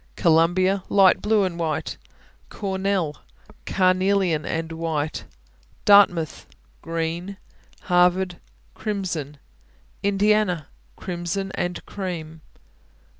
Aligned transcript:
Columbia 0.15 0.83
Light 0.89 1.21
blue 1.21 1.43
and 1.43 1.59
white. 1.59 1.97
Cornell 2.49 3.17
Carnelian 3.67 4.47
and 4.47 4.71
white. 4.71 5.25
Dartmouth 5.85 6.47
Green. 6.81 7.37
Harvard 7.81 8.37
Crimson. 8.73 9.37
Indiana 10.01 10.69
Crimson 10.95 11.51
and 11.53 11.85
cream. 11.85 12.41